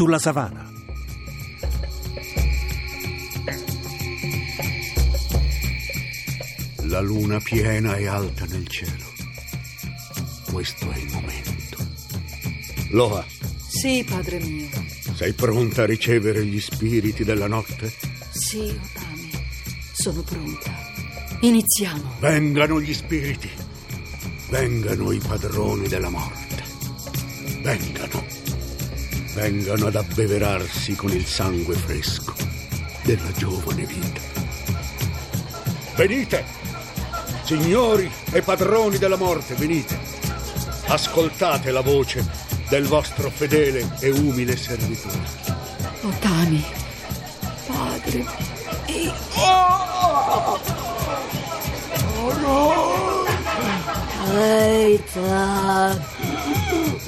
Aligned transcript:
Sulla 0.00 0.18
savana. 0.18 0.66
La 6.84 7.00
luna 7.00 7.38
piena 7.40 7.96
e 7.96 8.06
alta 8.06 8.44
nel 8.46 8.66
cielo. 8.66 9.04
Questo 10.50 10.90
è 10.90 10.96
il 10.96 11.10
momento. 11.12 11.76
Loa, 12.90 13.24
Sì, 13.68 14.04
padre 14.08 14.40
mio. 14.40 14.68
sei 15.14 15.32
pronta 15.32 15.82
a 15.82 15.86
ricevere 15.86 16.44
gli 16.44 16.60
spiriti 16.60 17.22
della 17.24 17.46
notte? 17.46 17.92
Sì, 18.30 18.58
Otami. 18.58 19.30
Sono 19.92 20.22
pronta. 20.22 20.72
Iniziamo. 21.42 22.14
Vengano 22.18 22.80
gli 22.80 22.92
spiriti. 22.94 23.48
Vengano 24.48 25.12
i 25.12 25.18
padroni 25.18 25.86
della 25.86 26.08
morte. 26.08 26.64
Vengano. 27.62 27.99
Vengano 29.40 29.86
ad 29.86 29.96
abbeverarsi 29.96 30.94
con 30.94 31.10
il 31.12 31.24
sangue 31.24 31.74
fresco 31.74 32.34
della 33.04 33.32
giovane 33.32 33.86
vita. 33.86 34.20
Venite! 35.96 36.44
Signori 37.44 38.10
e 38.32 38.42
padroni 38.42 38.98
della 38.98 39.16
morte, 39.16 39.54
venite. 39.54 39.98
Ascoltate 40.88 41.70
la 41.70 41.80
voce 41.80 42.22
del 42.68 42.84
vostro 42.84 43.30
fedele 43.30 43.88
e 44.00 44.10
umile 44.10 44.58
servitore. 44.58 45.18
Otami. 46.02 46.62
Padre. 47.66 48.26
E... 48.84 49.10
Aita. 54.36 55.98
Eccovi 56.70 56.98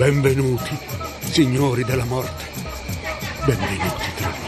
Benvenuti, 0.00 0.78
signori 1.20 1.84
della 1.84 2.06
morte. 2.06 2.44
Benvenuti 3.44 4.14
tra 4.16 4.28
noi. 4.30 4.38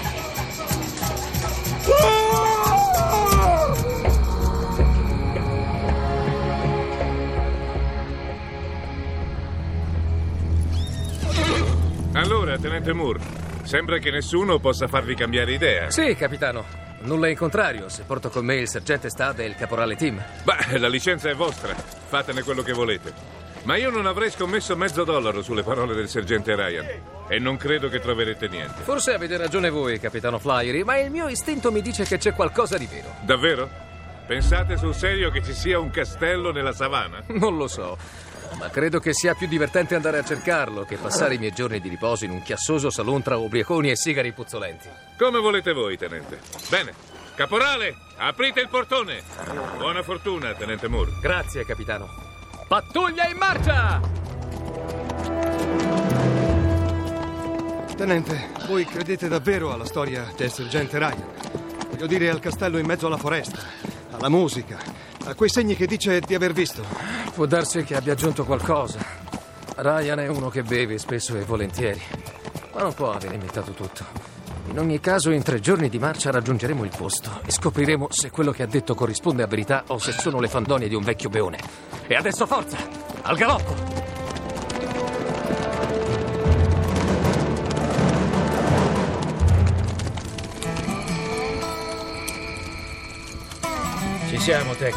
Allora, 12.15 12.57
tenente 12.57 12.95
Moore, 12.95 13.21
sembra 13.65 13.99
che 13.99 14.11
nessuno 14.11 14.59
possa 14.59 14.89
farvi 14.89 15.15
cambiare 15.15 15.53
idea. 15.53 15.91
Sì, 15.91 16.17
capitano. 16.17 16.65
Nulla 17.01 17.29
in 17.29 17.37
contrario 17.37 17.91
se 17.91 18.05
porto 18.05 18.31
con 18.31 18.47
me 18.47 18.55
il 18.55 18.69
sergente 18.69 19.11
Stade 19.11 19.45
e 19.45 19.49
il 19.49 19.57
caporale 19.57 19.97
Tim. 19.97 20.19
Beh, 20.45 20.79
la 20.79 20.89
licenza 20.89 21.29
è 21.29 21.35
vostra, 21.35 21.75
fatene 21.75 22.43
quello 22.43 22.63
che 22.63 22.73
volete. 22.73 23.42
Ma 23.65 23.77
io 23.77 23.91
non 23.91 24.07
avrei 24.07 24.31
scommesso 24.31 24.77
mezzo 24.77 25.05
dollaro 25.05 25.41
sulle 25.41 25.63
parole 25.63 25.95
del 25.95 26.09
sergente 26.09 26.57
Ryan. 26.57 26.87
E 27.29 27.39
non 27.39 27.57
credo 27.57 27.89
che 27.89 28.01
troverete 28.01 28.49
niente. 28.49 28.83
Forse 28.83 29.15
avete 29.15 29.37
ragione 29.37 29.71
voi, 29.71 30.01
capitano 30.01 30.39
Flyery, 30.39 30.83
ma 30.83 30.99
il 30.99 31.11
mio 31.11 31.29
istinto 31.29 31.71
mi 31.71 31.81
dice 31.81 32.05
che 32.05 32.19
c'è 32.19 32.35
qualcosa 32.35 32.77
di 32.77 32.87
vero. 32.87 33.15
Davvero? 33.21 33.71
Pensate 34.27 34.77
sul 34.77 34.95
serio 34.95 35.31
che 35.31 35.43
ci 35.43 35.53
sia 35.53 35.79
un 35.79 35.91
castello 35.91 36.51
nella 36.51 36.73
savana? 36.73 37.23
Non 37.39 37.57
lo 37.57 37.69
so. 37.69 37.97
Ma 38.59 38.69
credo 38.69 38.99
che 38.99 39.15
sia 39.15 39.35
più 39.35 39.47
divertente 39.47 39.95
andare 39.95 40.19
a 40.19 40.25
cercarlo 40.25 40.85
che 40.85 40.97
passare 40.97 41.35
i 41.35 41.39
miei 41.39 41.53
giorni 41.53 41.81
di 41.81 41.89
riposo 41.89 42.25
in 42.25 42.33
un 42.33 42.43
chiassoso 42.43 42.91
salon 42.91 43.23
tra 43.23 43.37
ubriaconi 43.37 43.91
e 43.91 43.97
sigari 43.97 44.33
puzzolenti. 44.33 44.89
Come 45.17 45.39
volete 45.39 45.73
voi, 45.73 45.97
tenente. 45.97 46.39
Bene. 46.69 46.93
Caporale, 47.35 47.95
aprite 48.17 48.61
il 48.61 48.69
portone. 48.69 49.23
Buona 49.79 50.03
fortuna, 50.03 50.53
tenente 50.53 50.87
Moore. 50.89 51.13
Grazie, 51.21 51.65
capitano. 51.65 52.32
Pattuglia 52.73 53.29
in 53.29 53.37
marcia! 53.37 54.01
Tenente, 57.95 58.49
voi 58.67 58.87
credete 58.87 59.29
davvero 59.29 59.75
alla 59.75 59.85
storia 59.85 60.33
del 60.39 60.51
sergente 60.51 60.97
Ryan? 60.97 61.23
Voglio 61.91 62.07
dire 62.07 62.31
al 62.31 62.41
castello 62.41 62.79
in 62.79 62.87
mezzo 62.87 63.09
alla 63.09 63.19
foresta, 63.19 63.59
alla 64.13 64.31
musica, 64.31 64.79
a 65.27 65.35
quei 65.35 65.51
segni 65.51 65.77
che 65.77 65.85
dice 65.85 66.21
di 66.21 66.35
aver 66.35 66.55
visto. 66.55 66.83
Può 67.35 67.45
darsi 67.45 67.85
che 67.85 67.95
abbia 67.95 68.15
aggiunto 68.15 68.47
qualcosa. 68.47 69.01
Ryan 69.77 70.21
è 70.21 70.29
uno 70.29 70.49
che 70.49 70.63
beve 70.63 70.97
spesso 70.97 71.37
e 71.37 71.45
volentieri, 71.45 72.01
ma 72.73 72.81
non 72.81 72.95
può 72.95 73.13
aver 73.13 73.35
imitato 73.35 73.73
tutto. 73.73 74.32
In 74.69 74.79
ogni 74.79 75.01
caso, 75.01 75.31
in 75.31 75.43
tre 75.43 75.61
giorni 75.61 75.89
di 75.89 75.99
marcia 75.99 76.31
raggiungeremo 76.31 76.85
il 76.85 76.93
posto 76.97 77.41
e 77.45 77.51
scopriremo 77.51 78.09
se 78.11 78.31
quello 78.31 78.53
che 78.53 78.63
ha 78.63 78.67
detto 78.67 78.95
corrisponde 78.95 79.43
a 79.43 79.47
verità 79.47 79.85
o 79.89 79.99
se 79.99 80.13
sono 80.13 80.41
le 80.41 80.49
fandonie 80.49 80.89
di 80.89 80.95
un 80.95 81.03
vecchio 81.03 81.29
beone. 81.29 81.59
E 82.07 82.15
adesso 82.15 82.47
forza! 82.47 82.79
Al 83.23 83.37
galoppo! 83.37 83.75
Ci 94.29 94.39
siamo, 94.39 94.75
Tex. 94.75 94.95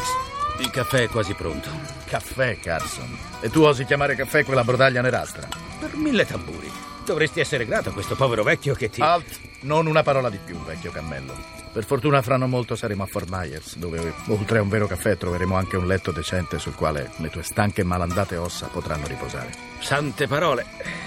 Il 0.60 0.70
caffè 0.70 1.02
è 1.02 1.08
quasi 1.10 1.34
pronto. 1.34 1.68
Caffè, 2.06 2.58
Carson. 2.58 3.18
E 3.40 3.50
tu 3.50 3.60
osi 3.60 3.84
chiamare 3.84 4.14
caffè 4.14 4.42
quella 4.44 4.64
brodaglia 4.64 5.02
nerastra? 5.02 5.46
Per 5.78 5.94
mille 5.96 6.24
tamburi. 6.24 6.95
Dovresti 7.06 7.38
essere 7.38 7.64
grato 7.64 7.90
a 7.90 7.92
questo 7.92 8.16
povero 8.16 8.42
vecchio 8.42 8.74
che 8.74 8.90
ti... 8.90 9.00
Alt! 9.00 9.38
Non 9.60 9.86
una 9.86 10.02
parola 10.02 10.28
di 10.28 10.38
più, 10.44 10.58
vecchio 10.64 10.90
cammello. 10.90 11.34
Per 11.72 11.84
fortuna 11.84 12.20
fra 12.20 12.36
non 12.36 12.50
molto 12.50 12.74
saremo 12.74 13.04
a 13.04 13.06
Fort 13.06 13.28
Myers, 13.30 13.76
dove 13.76 14.12
oltre 14.26 14.58
a 14.58 14.62
un 14.62 14.68
vero 14.68 14.88
caffè 14.88 15.16
troveremo 15.16 15.54
anche 15.54 15.76
un 15.76 15.86
letto 15.86 16.10
decente 16.10 16.58
sul 16.58 16.74
quale 16.74 17.12
le 17.16 17.30
tue 17.30 17.42
stanche 17.42 17.82
e 17.82 17.84
malandate 17.84 18.36
ossa 18.36 18.66
potranno 18.66 19.06
riposare. 19.06 19.52
Sante 19.78 20.26
parole, 20.26 20.66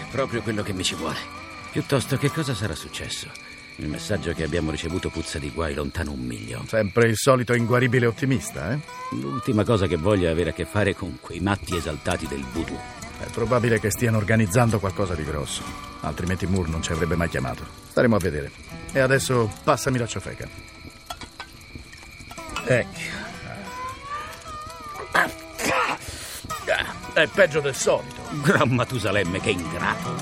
proprio 0.09 0.41
quello 0.41 0.63
che 0.63 0.71
mi 0.71 0.83
ci 0.83 0.95
vuole. 0.95 1.17
Piuttosto, 1.71 2.17
che 2.17 2.31
cosa 2.31 2.53
sarà 2.53 2.75
successo? 2.75 3.27
Il 3.75 3.89
messaggio 3.89 4.31
che 4.33 4.43
abbiamo 4.43 4.71
ricevuto 4.71 5.09
puzza 5.09 5.38
di 5.38 5.51
guai 5.51 5.73
lontano 5.73 6.11
un 6.11 6.19
miglio. 6.19 6.63
Sempre 6.65 7.07
il 7.07 7.17
solito 7.17 7.53
inguaribile 7.53 8.05
ottimista, 8.05 8.71
eh? 8.71 8.79
L'ultima 9.11 9.65
cosa 9.65 9.85
che 9.85 9.97
voglio 9.97 10.27
è 10.27 10.31
avere 10.31 10.51
a 10.51 10.53
che 10.53 10.65
fare 10.65 10.95
con 10.95 11.17
quei 11.19 11.39
matti 11.39 11.75
esaltati 11.75 12.25
del 12.25 12.45
voodoo. 12.53 12.99
È 13.19 13.25
probabile 13.31 13.80
che 13.80 13.91
stiano 13.91 14.18
organizzando 14.18 14.80
qualcosa 14.80 15.13
di 15.13 15.24
grosso. 15.24 15.62
Altrimenti 16.02 16.47
Moore 16.47 16.69
non 16.69 16.81
ci 16.81 16.91
avrebbe 16.91 17.16
mai 17.16 17.30
chiamato. 17.30 17.66
Staremo 17.90 18.16
a 18.16 18.19
vedere. 18.19 18.52
E 18.91 19.00
adesso 19.00 19.52
passami 19.63 19.97
la 19.97 20.07
ciofeca. 20.07 20.47
Ecco. 22.66 23.18
È 27.13 27.28
peggio 27.28 27.59
del 27.59 27.75
solito. 27.75 28.22
Gran 28.41 28.69
Matusalemme, 28.69 29.41
che 29.41 29.50
ingrato. 29.50 30.16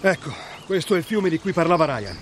Ecco, 0.00 0.32
questo 0.64 0.94
è 0.94 0.98
il 0.98 1.04
fiume 1.04 1.28
di 1.28 1.40
cui 1.40 1.52
parlava 1.52 1.84
Ryan. 1.86 2.16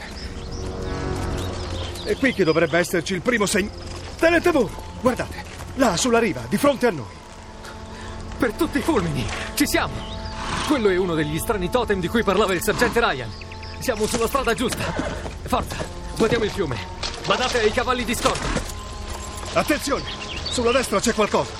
È 2.04 2.16
qui 2.16 2.32
che 2.32 2.44
dovrebbe 2.44 2.78
esserci 2.78 3.12
il 3.12 3.20
primo 3.20 3.44
segno. 3.44 3.70
Tenete 4.18 4.50
voi! 4.50 4.70
Guardate, 5.00 5.44
là 5.76 5.96
sulla 5.96 6.18
riva, 6.18 6.42
di 6.48 6.56
fronte 6.56 6.86
a 6.86 6.90
noi. 6.90 7.24
Per 8.38 8.52
tutti 8.52 8.78
i 8.78 8.82
fulmini! 8.82 9.26
Ci 9.54 9.66
siamo! 9.66 9.94
Quello 10.68 10.88
è 10.88 10.96
uno 10.96 11.14
degli 11.14 11.38
strani 11.38 11.70
totem 11.70 12.00
di 12.00 12.08
cui 12.08 12.22
parlava 12.22 12.52
il 12.52 12.62
sergente 12.62 13.00
Ryan. 13.00 13.30
Siamo 13.78 14.06
sulla 14.06 14.26
strada 14.26 14.52
giusta. 14.54 14.84
Forza, 15.44 15.76
guardiamo 16.16 16.44
il 16.44 16.50
fiume. 16.50 16.76
Badate 17.26 17.60
ai 17.60 17.70
cavalli 17.70 18.04
di 18.04 18.14
scorta. 18.14 18.46
Attenzione, 19.52 20.04
sulla 20.50 20.72
destra 20.72 21.00
c'è 21.00 21.14
qualcosa. 21.14 21.52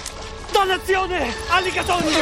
Dannazione! 0.51 1.35
Alligatori! 1.49 2.13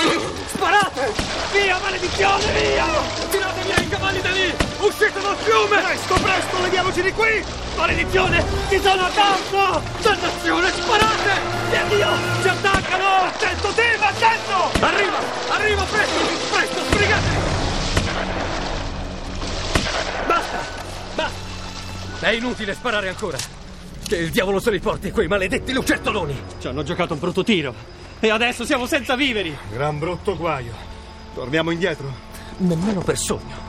Sparate! 0.47 1.13
Via, 1.53 1.79
maledizione, 1.79 2.45
via! 2.53 2.87
Tirate 3.31 3.63
via 3.63 3.77
i 3.77 3.89
cavalli 3.89 4.21
da 4.21 4.31
lì! 4.31 4.64
Uscite 4.87 5.19
dal 5.21 5.37
fiume! 5.37 5.81
Presto, 5.81 6.15
presto, 6.15 6.61
leviamoci 6.61 7.03
di 7.03 7.13
qui! 7.13 7.43
Maledizione! 7.77 8.45
Ti 8.69 8.81
sono 8.81 9.03
addosso! 9.05 9.83
Dannazione, 10.03 10.71
sparate! 10.71 11.33
Mio 11.71 11.97
Dio! 11.97 12.09
Ci 12.43 12.49
attaccano! 12.49 13.05
Attento, 13.25 13.69
Tim, 13.69 14.03
attento! 14.03 14.85
Arriva! 14.85 15.19
Arriva, 15.49 15.83
presto! 15.85 16.55
Presto, 16.55 16.85
sbrigate! 16.91 17.53
È 22.21 22.31
inutile 22.31 22.75
sparare 22.75 23.09
ancora. 23.09 23.39
Che 24.07 24.17
il 24.17 24.31
diavolo 24.31 24.61
se 24.61 24.71
li 24.71 24.81
porti 24.81 25.11
quei 25.11 25.29
maledetti 25.29 25.73
lucertoloni. 25.73 26.43
Ci 26.59 26.69
hanno 26.69 26.83
giocato 26.83 27.15
un 27.15 27.21
brutto 27.21 27.43
tiro. 27.43 27.75
E 28.21 28.31
adesso 28.31 28.65
siamo 28.65 28.87
senza 28.87 29.17
viveri. 29.17 29.57
Gran 29.71 29.99
brutto 29.99 30.37
guaio. 30.37 30.75
Torniamo 31.35 31.71
indietro? 31.71 32.13
Nemmeno 32.59 33.01
per 33.01 33.19
sogno. 33.19 33.64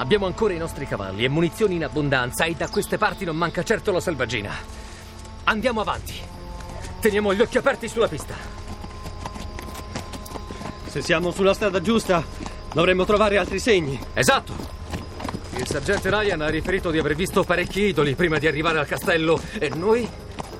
Abbiamo 0.00 0.24
ancora 0.24 0.54
i 0.54 0.56
nostri 0.56 0.86
cavalli 0.86 1.24
e 1.24 1.28
munizioni 1.28 1.74
in 1.74 1.84
abbondanza 1.84 2.44
e 2.44 2.54
da 2.54 2.68
queste 2.68 2.96
parti 2.96 3.26
non 3.26 3.36
manca 3.36 3.62
certo 3.62 3.92
la 3.92 4.00
selvaggina. 4.00 4.50
Andiamo 5.44 5.82
avanti. 5.82 6.14
Teniamo 7.00 7.34
gli 7.34 7.42
occhi 7.42 7.58
aperti 7.58 7.86
sulla 7.86 8.08
pista. 8.08 8.34
Se 10.86 11.02
siamo 11.02 11.30
sulla 11.32 11.52
strada 11.52 11.82
giusta, 11.82 12.24
dovremmo 12.72 13.04
trovare 13.04 13.36
altri 13.36 13.58
segni. 13.58 14.00
Esatto. 14.14 14.54
Il 15.56 15.66
sergente 15.66 16.08
Ryan 16.08 16.40
ha 16.40 16.48
riferito 16.48 16.90
di 16.90 16.98
aver 16.98 17.14
visto 17.14 17.44
parecchi 17.44 17.82
idoli 17.82 18.14
prima 18.14 18.38
di 18.38 18.46
arrivare 18.46 18.78
al 18.78 18.86
castello 18.86 19.38
e 19.58 19.68
noi? 19.68 20.08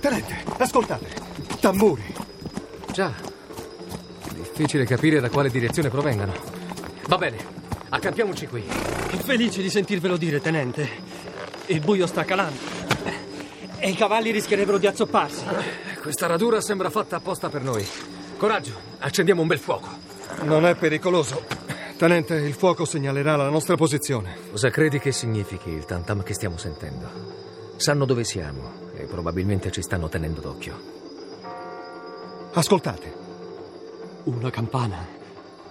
Tenente, 0.00 0.44
ascoltate. 0.58 1.08
Tamburi. 1.60 2.14
Già. 2.92 3.10
Difficile 4.34 4.84
capire 4.84 5.19
da 5.19 5.31
quale 5.31 5.48
direzione 5.48 5.88
provengano. 5.88 6.34
Va 7.06 7.16
bene, 7.16 7.59
accampiamoci 7.90 8.46
qui. 8.46 8.62
Felice 8.62 9.60
di 9.62 9.70
sentirvelo 9.70 10.16
dire, 10.16 10.40
tenente. 10.40 10.88
Il 11.66 11.81
buio 11.81 12.06
sta 12.06 12.25
calando. 12.25 12.58
E 13.78 13.88
i 13.88 13.94
cavalli 13.94 14.31
rischierebbero 14.31 14.78
di 14.78 14.87
azzopparsi. 14.87 15.44
Questa 16.00 16.26
radura 16.26 16.60
sembra 16.60 16.90
fatta 16.90 17.16
apposta 17.16 17.48
per 17.48 17.62
noi. 17.62 17.87
Coraggio, 18.37 18.72
accendiamo 18.98 19.42
un 19.42 19.48
bel 19.48 19.58
fuoco. 19.58 19.88
Non 20.42 20.66
è 20.66 20.75
pericoloso. 20.75 21.44
Tenente, 21.96 22.34
il 22.34 22.54
fuoco 22.54 22.84
segnalerà 22.84 23.37
la 23.37 23.50
nostra 23.50 23.76
posizione. 23.76 24.37
Cosa 24.50 24.70
credi 24.70 24.98
che 24.98 25.12
significhi 25.12 25.69
il 25.69 25.84
tantam 25.84 26.22
che 26.22 26.32
stiamo 26.32 26.56
sentendo? 26.56 27.08
Sanno 27.76 28.06
dove 28.06 28.25
siamo 28.25 28.88
e 28.96 29.04
probabilmente 29.04 29.70
ci 29.70 29.82
stanno 29.82 30.08
tenendo 30.08 30.40
d'occhio. 30.40 30.81
Ascoltate. 32.52 33.14
Una 34.25 34.50
campana. 34.50 35.06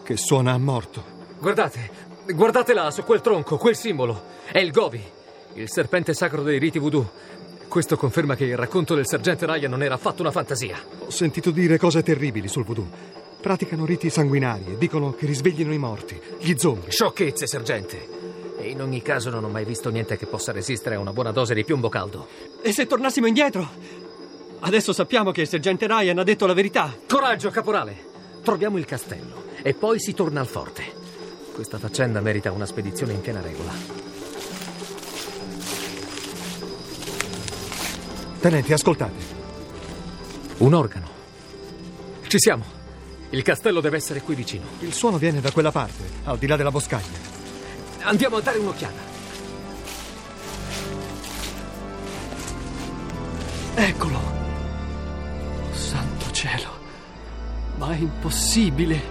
Che 0.04 0.18
suona 0.18 0.54
a 0.54 0.58
morto. 0.58 1.04
Guardate, 1.40 1.90
guardate 2.34 2.74
là, 2.74 2.92
su 2.92 3.04
quel 3.04 3.22
tronco, 3.22 3.58
quel 3.58 3.76
simbolo. 3.76 4.22
È 4.52 4.60
il 4.60 4.72
Gobi, 4.72 5.02
il 5.54 5.70
serpente 5.70 6.14
sacro 6.14 6.44
dei 6.44 6.60
riti 6.60 6.80
voodoo. 6.80 7.10
Questo 7.68 7.98
conferma 7.98 8.36
che 8.36 8.46
il 8.46 8.58
racconto 8.58 8.96
del 8.96 9.08
sergente 9.08 9.46
Ryan 9.46 9.70
non 9.70 9.84
era 9.84 9.96
affatto 9.96 10.22
una 10.22 10.32
fantasia. 10.32 10.78
Ho 11.00 11.12
sentito 11.12 11.52
dire 11.52 11.78
cose 11.78 12.02
terribili 12.02 12.48
sul 12.48 12.64
voodoo. 12.64 12.88
Praticano 13.40 13.86
riti 13.86 14.10
sanguinari 14.10 14.66
e 14.70 14.78
dicono 14.78 15.14
che 15.14 15.26
risveglino 15.26 15.72
i 15.72 15.78
morti, 15.78 16.20
gli 16.40 16.56
zombie. 16.58 16.92
Sciocchezze, 16.92 17.48
sergente. 17.48 18.08
E 18.58 18.70
in 18.70 18.82
ogni 18.82 19.02
caso 19.02 19.30
non 19.30 19.44
ho 19.44 19.50
mai 19.50 19.64
visto 19.66 19.90
niente 19.90 20.18
che 20.18 20.26
possa 20.26 20.52
resistere 20.52 20.96
a 20.96 21.00
una 21.00 21.14
buona 21.14 21.32
dose 21.32 21.54
di 21.54 21.64
piombo 21.64 21.90
caldo. 21.90 22.28
E 22.62 22.74
se 22.74 22.88
tornassimo 22.88 23.28
indietro? 23.28 23.68
Adesso 24.60 24.92
sappiamo 24.92 25.32
che 25.32 25.42
il 25.42 25.48
sergente 25.48 25.88
Ryan 25.88 26.20
ha 26.20 26.24
detto 26.24 26.46
la 26.46 26.54
verità. 26.54 26.94
Coraggio, 27.08 27.50
caporale. 27.50 28.08
Troviamo 28.44 28.78
il 28.78 28.86
castello 28.86 29.44
e 29.62 29.74
poi 29.74 30.00
si 30.00 30.14
torna 30.14 30.42
al 30.42 30.48
forte. 30.48 30.99
Questa 31.60 31.78
faccenda 31.78 32.22
merita 32.22 32.54
una 32.54 32.66
spedizione 32.66 33.12
in 33.12 33.20
piena 33.20 33.42
regola. 33.42 33.74
Tenente, 38.40 38.72
ascoltate. 38.72 39.18
Un 40.60 40.74
organo. 40.74 41.10
Ci 42.26 42.40
siamo. 42.40 42.64
Il 43.32 43.42
castello 43.42 43.82
deve 43.82 43.98
essere 43.98 44.22
qui 44.22 44.36
vicino. 44.36 44.68
Il 44.80 44.94
suono 44.94 45.18
viene 45.18 45.42
da 45.42 45.52
quella 45.52 45.70
parte, 45.70 46.02
al 46.24 46.38
di 46.38 46.48
là 46.48 46.56
della 46.56 46.72
boscaglia. 46.72 47.18
Andiamo 48.04 48.38
a 48.38 48.42
dare 48.42 48.58
un'occhiata. 48.58 49.02
Eccolo. 53.76 54.18
Oh, 54.18 55.74
santo 55.76 56.32
cielo. 56.32 56.72
Ma 57.76 57.92
è 57.92 57.98
impossibile. 57.98 59.02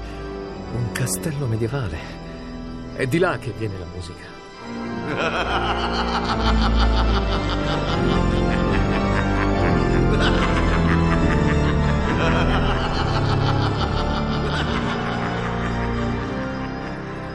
Un 0.73 0.93
castello 0.93 1.47
medievale. 1.47 2.18
È 2.99 3.07
di 3.07 3.19
là 3.19 3.39
che 3.39 3.53
viene 3.53 3.79
la 3.79 3.85
musica. 3.95 4.27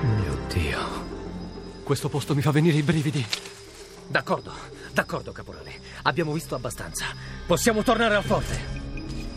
Mio 0.01 0.37
Dio. 0.49 0.79
Questo 1.83 2.09
posto 2.09 2.35
mi 2.35 2.41
fa 2.41 2.51
venire 2.51 2.75
i 2.75 2.83
brividi. 2.83 3.25
D'accordo, 4.07 4.51
d'accordo, 4.91 5.31
caporale. 5.31 5.79
Abbiamo 6.01 6.33
visto 6.33 6.55
abbastanza. 6.55 7.05
Possiamo 7.45 7.83
tornare 7.83 8.15
al 8.15 8.23
forte. 8.25 8.59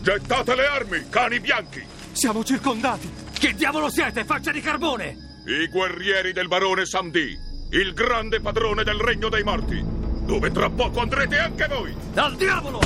Gettate 0.00 0.56
le 0.56 0.66
armi, 0.66 1.08
cani 1.08 1.38
bianchi! 1.38 1.86
Siamo 2.10 2.42
circondati! 2.42 3.08
Che 3.32 3.54
diavolo 3.54 3.88
siete, 3.88 4.24
faccia 4.24 4.50
di 4.50 4.60
carbone? 4.60 5.25
I 5.48 5.68
guerrieri 5.68 6.32
del 6.32 6.48
barone 6.48 6.84
Samdi, 6.84 7.38
il 7.70 7.94
grande 7.94 8.40
padrone 8.40 8.82
del 8.82 8.98
regno 8.98 9.28
dei 9.28 9.44
morti, 9.44 9.80
dove 9.80 10.50
tra 10.50 10.68
poco 10.68 10.98
andrete 11.00 11.38
anche 11.38 11.68
voi! 11.68 11.96
Al 12.14 12.34
diavolo! 12.34 12.80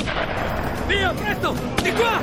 Via, 0.85 1.11
presto! 1.11 1.55
Di 1.81 1.91
qua! 1.91 2.21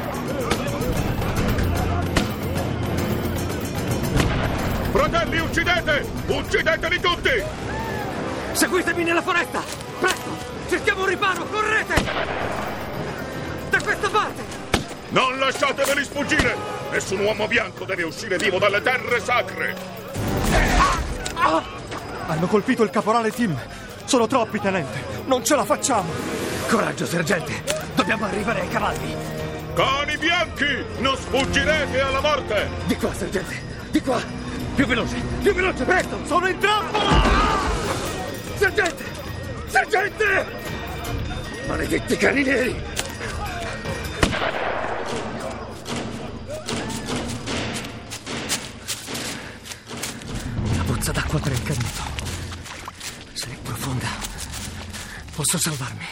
Fratelli, 4.93 5.39
uccidete! 5.41 6.09
Uccideteli 6.29 7.01
tutti! 7.01 7.43
Seguitemi 8.53 9.03
nella 9.03 9.23
foresta! 9.23 9.61
Presto! 9.99 10.31
Cerchiamo 10.69 11.01
un 11.01 11.09
riparo! 11.09 11.47
Correte! 11.47 11.95
Da 13.71 13.83
questa 13.83 14.09
parte! 14.09 14.43
Non 15.09 15.37
lasciateveli 15.37 16.05
sfuggire! 16.05 16.57
Nessun 16.93 17.19
uomo 17.19 17.49
bianco 17.49 17.85
deve 17.85 18.05
uscire 18.05 18.37
vivo 18.37 18.61
dalle 18.61 18.81
terre 18.83 19.19
sacre! 19.19 20.08
Hanno 22.27 22.47
colpito 22.47 22.83
il 22.83 22.91
caporale 22.91 23.31
Tim. 23.31 23.57
Sono 24.05 24.27
troppi, 24.27 24.61
tenente. 24.61 25.03
Non 25.27 25.45
ce 25.45 25.57
la 25.57 25.65
facciamo. 25.65 26.11
Coraggio, 26.69 27.07
sergente! 27.07 27.63
Dobbiamo 27.95 28.27
arrivare 28.27 28.61
ai 28.61 28.69
cavalli! 28.69 29.17
Cani 29.75 30.19
bianchi! 30.19 30.85
Non 30.99 31.17
sfuggirete 31.17 32.01
alla 32.01 32.21
morte! 32.21 32.69
Di 32.85 32.97
qua, 32.97 33.13
sergente! 33.15 33.55
Di 33.91 34.01
qua! 34.03 34.21
Più 34.75 34.87
veloce! 34.87 35.17
Più 35.41 35.55
veloce, 35.55 35.85
presto! 35.85 36.19
Sono 36.27 36.49
in 36.49 36.59
trappola! 36.59 37.23
Sergente! 38.57 39.05
Sergente! 39.67 40.47
Maledetti 41.67 42.17
cani 42.19 42.43
neri! 42.43 42.83
Pozza 51.09 51.13
d'acqua 51.13 51.41
per 51.41 51.53
il 51.53 51.63
caduto. 51.63 52.03
Se 53.33 53.51
è 53.51 53.57
profonda, 53.63 54.07
posso 55.35 55.59
salvarmi. 55.59 56.05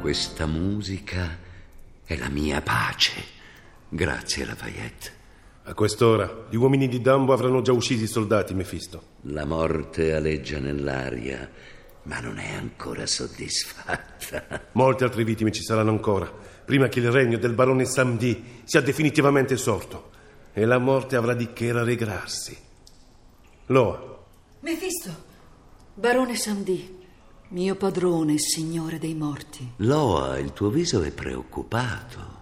Questa 0.00 0.46
musica 0.46 1.38
è 2.04 2.16
la 2.16 2.28
mia 2.28 2.60
pace. 2.62 3.22
Grazie, 3.88 4.46
Lafayette. 4.46 5.16
A 5.64 5.74
quest'ora 5.74 6.46
gli 6.48 6.56
uomini 6.56 6.88
di 6.88 7.02
Dumbo 7.02 7.34
avranno 7.34 7.60
già 7.60 7.72
ucciso 7.72 8.02
i 8.02 8.06
soldati, 8.06 8.54
Mefisto. 8.54 9.02
La 9.22 9.44
morte 9.44 10.14
aleggia 10.14 10.58
nell'aria, 10.58 11.48
ma 12.08 12.20
non 12.20 12.38
è 12.38 12.54
ancora 12.54 13.06
soddisfatta. 13.06 14.62
Molte 14.72 15.04
altre 15.04 15.24
vittime 15.24 15.52
ci 15.52 15.62
saranno 15.62 15.90
ancora, 15.90 16.32
prima 16.64 16.88
che 16.88 17.00
il 17.00 17.10
regno 17.10 17.36
del 17.36 17.52
barone 17.52 17.84
Samdi 17.84 18.62
sia 18.64 18.80
definitivamente 18.80 19.56
sorto. 19.56 20.10
E 20.54 20.64
la 20.64 20.78
morte 20.78 21.16
avrà 21.16 21.34
di 21.34 21.52
che 21.52 21.70
rallegrarsi. 21.70 22.56
Loa, 23.66 24.24
Mefisto, 24.60 25.24
barone 25.94 26.34
Samdi, 26.34 26.98
mio 27.48 27.76
padrone 27.76 28.34
e 28.34 28.38
signore 28.38 28.98
dei 28.98 29.14
morti. 29.14 29.74
Loa, 29.76 30.38
il 30.38 30.52
tuo 30.54 30.70
viso 30.70 31.02
è 31.02 31.12
preoccupato. 31.12 32.36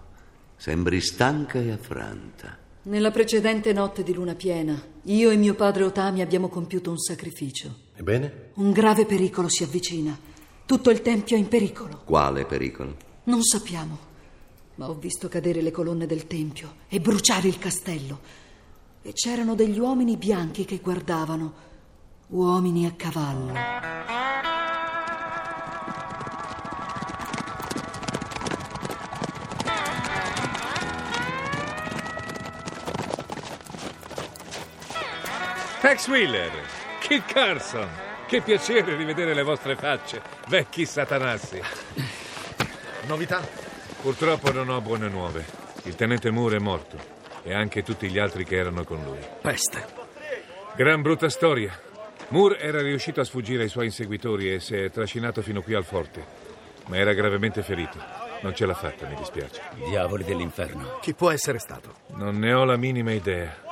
Sembri 0.55 1.01
stanca 1.01 1.59
e 1.59 1.71
affranta. 1.71 2.57
Nella 2.87 3.11
precedente 3.11 3.73
notte 3.73 4.01
di 4.01 4.13
luna 4.13 4.33
piena, 4.33 4.81
io 5.03 5.29
e 5.29 5.35
mio 5.35 5.55
padre 5.55 5.83
Otami 5.83 6.21
abbiamo 6.21 6.47
compiuto 6.47 6.89
un 6.89 6.97
sacrificio. 6.97 7.79
ebbene? 7.93 8.51
Un 8.53 8.71
grave 8.71 9.05
pericolo 9.05 9.49
si 9.49 9.63
avvicina. 9.63 10.17
Tutto 10.65 10.89
il 10.89 11.01
tempio 11.01 11.35
è 11.35 11.39
in 11.39 11.49
pericolo. 11.49 12.03
Quale 12.05 12.45
pericolo? 12.45 12.95
Non 13.25 13.43
sappiamo, 13.43 13.97
ma 14.75 14.89
ho 14.89 14.93
visto 14.93 15.27
cadere 15.27 15.61
le 15.61 15.71
colonne 15.71 16.05
del 16.05 16.27
tempio 16.27 16.75
e 16.87 17.01
bruciare 17.01 17.49
il 17.49 17.59
castello. 17.59 18.19
E 19.01 19.11
c'erano 19.11 19.53
degli 19.53 19.79
uomini 19.79 20.15
bianchi 20.15 20.63
che 20.63 20.79
guardavano, 20.81 21.53
uomini 22.27 22.85
a 22.85 22.93
cavallo. 22.93 24.26
Tex 35.87 36.09
Wheeler, 36.09 36.51
Kit 36.99 37.23
Carson. 37.27 37.87
Che 38.27 38.41
piacere 38.41 38.97
rivedere 38.97 39.33
le 39.33 39.41
vostre 39.41 39.77
facce, 39.77 40.21
vecchi 40.49 40.85
satanassi. 40.85 41.61
Novità? 43.07 43.41
Purtroppo 44.01 44.51
non 44.51 44.67
ho 44.67 44.81
buone 44.81 45.07
nuove. 45.07 45.45
Il 45.83 45.95
tenente 45.95 46.29
Moore 46.29 46.57
è 46.57 46.59
morto 46.59 46.97
e 47.41 47.53
anche 47.53 47.83
tutti 47.83 48.09
gli 48.09 48.19
altri 48.19 48.43
che 48.43 48.57
erano 48.57 48.83
con 48.83 49.01
lui. 49.01 49.17
Peste. 49.41 49.85
Gran 50.75 51.01
brutta 51.01 51.29
storia. 51.29 51.79
Moore 52.31 52.59
era 52.59 52.81
riuscito 52.81 53.21
a 53.21 53.23
sfuggire 53.23 53.63
ai 53.63 53.69
suoi 53.69 53.85
inseguitori 53.85 54.55
e 54.55 54.59
si 54.59 54.75
è 54.75 54.91
trascinato 54.91 55.41
fino 55.41 55.61
qui 55.61 55.73
al 55.73 55.85
forte, 55.85 56.21
ma 56.87 56.97
era 56.97 57.13
gravemente 57.13 57.61
ferito. 57.63 57.97
Non 58.41 58.53
ce 58.53 58.65
l'ha 58.65 58.75
fatta, 58.75 59.07
mi 59.07 59.15
dispiace. 59.15 59.61
Diavoli 59.87 60.25
dell'inferno. 60.25 60.99
Chi 60.99 61.13
può 61.13 61.31
essere 61.31 61.59
stato? 61.59 61.93
Non 62.07 62.39
ne 62.39 62.51
ho 62.51 62.65
la 62.65 62.75
minima 62.75 63.13
idea. 63.13 63.66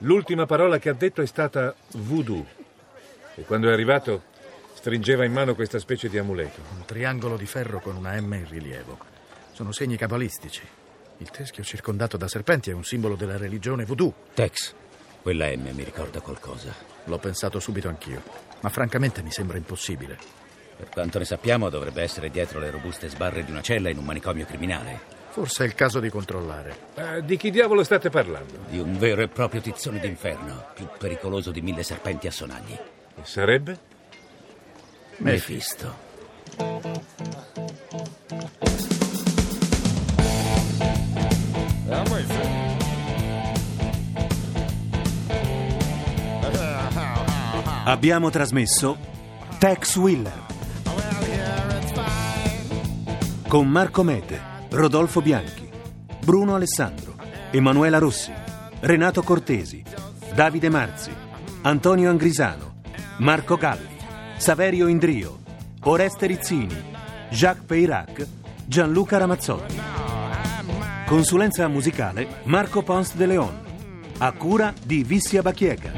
L'ultima 0.00 0.44
parola 0.44 0.78
che 0.78 0.90
ha 0.90 0.94
detto 0.94 1.22
è 1.22 1.26
stata 1.26 1.74
voodoo. 1.92 2.44
E 3.34 3.42
quando 3.42 3.68
è 3.68 3.72
arrivato 3.72 4.34
stringeva 4.74 5.24
in 5.24 5.32
mano 5.32 5.54
questa 5.54 5.78
specie 5.78 6.10
di 6.10 6.18
amuleto. 6.18 6.60
Un 6.76 6.84
triangolo 6.84 7.36
di 7.36 7.46
ferro 7.46 7.80
con 7.80 7.96
una 7.96 8.20
M 8.20 8.34
in 8.34 8.46
rilievo. 8.46 8.98
Sono 9.52 9.72
segni 9.72 9.96
cabalistici. 9.96 10.62
Il 11.18 11.30
teschio 11.30 11.64
circondato 11.64 12.18
da 12.18 12.28
serpenti 12.28 12.68
è 12.68 12.74
un 12.74 12.84
simbolo 12.84 13.14
della 13.14 13.38
religione 13.38 13.86
voodoo. 13.86 14.12
Tex, 14.34 14.74
quella 15.22 15.46
M 15.48 15.70
mi 15.72 15.82
ricorda 15.82 16.20
qualcosa. 16.20 16.74
L'ho 17.04 17.18
pensato 17.18 17.58
subito 17.58 17.88
anch'io, 17.88 18.22
ma 18.60 18.68
francamente 18.68 19.22
mi 19.22 19.30
sembra 19.30 19.56
impossibile. 19.56 20.18
Per 20.76 20.90
quanto 20.90 21.18
ne 21.18 21.24
sappiamo, 21.24 21.70
dovrebbe 21.70 22.02
essere 22.02 22.28
dietro 22.28 22.60
le 22.60 22.70
robuste 22.70 23.08
sbarre 23.08 23.44
di 23.44 23.50
una 23.50 23.62
cella 23.62 23.88
in 23.88 23.96
un 23.96 24.04
manicomio 24.04 24.44
criminale. 24.44 25.15
Forse 25.36 25.64
è 25.64 25.66
il 25.66 25.74
caso 25.74 26.00
di 26.00 26.08
controllare. 26.08 26.74
Eh, 26.94 27.22
di 27.22 27.36
chi 27.36 27.50
diavolo 27.50 27.84
state 27.84 28.08
parlando? 28.08 28.54
Di 28.70 28.78
un 28.78 28.96
vero 28.96 29.20
e 29.20 29.28
proprio 29.28 29.60
tizzone 29.60 29.98
d'inferno, 29.98 30.68
più 30.72 30.88
pericoloso 30.96 31.50
di 31.50 31.60
mille 31.60 31.82
serpenti 31.82 32.26
a 32.26 32.30
sonagli. 32.30 32.72
E 32.72 33.20
sarebbe? 33.20 33.78
Mefisto. 35.18 35.94
Abbiamo 47.84 48.30
trasmesso 48.30 48.96
Tex 49.58 49.96
Willer 49.96 50.44
con 53.48 53.68
Marco 53.68 54.02
Mete, 54.02 54.45
Rodolfo 54.70 55.22
Bianchi, 55.22 55.68
Bruno 56.22 56.54
Alessandro, 56.54 57.14
Emanuela 57.50 57.98
Rossi, 57.98 58.32
Renato 58.80 59.22
Cortesi, 59.22 59.82
Davide 60.34 60.68
Marzi, 60.68 61.10
Antonio 61.62 62.10
Angrisano, 62.10 62.74
Marco 63.18 63.56
Galli, 63.56 63.96
Saverio 64.36 64.88
Indrio, 64.88 65.38
Oreste 65.84 66.26
Rizzini, 66.26 66.76
Jacques 67.30 67.64
Peirac, 67.64 68.26
Gianluca 68.66 69.18
Ramazzotti. 69.18 69.80
Consulenza 71.06 71.68
musicale 71.68 72.40
Marco 72.44 72.82
Pons 72.82 73.14
de 73.14 73.26
Leon. 73.26 73.64
A 74.18 74.32
cura 74.32 74.72
di 74.84 75.04
Vissia 75.04 75.42
Bachieca. 75.42 75.92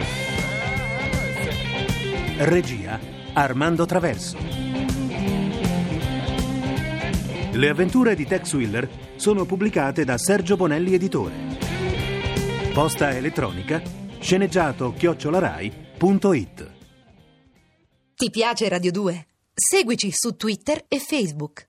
Regia 2.36 3.00
Armando 3.32 3.86
Traverso. 3.86 4.67
Le 7.58 7.68
avventure 7.70 8.14
di 8.14 8.24
Tex 8.24 8.52
Willer 8.52 8.88
sono 9.16 9.44
pubblicate 9.44 10.04
da 10.04 10.16
Sergio 10.16 10.54
Bonelli 10.54 10.94
Editore. 10.94 11.34
Posta 12.72 13.10
elettronica 13.16 13.82
sceneggiato 14.20 14.92
chiocciolarai.it 14.92 16.70
Ti 18.14 18.30
piace 18.30 18.68
Radio 18.68 18.92
2? 18.92 19.26
Seguici 19.52 20.12
su 20.12 20.36
Twitter 20.36 20.84
e 20.86 21.00
Facebook. 21.00 21.66